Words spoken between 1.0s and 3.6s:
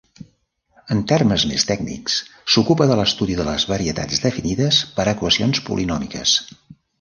termes més tècnics, s'ocupa de l'estudi de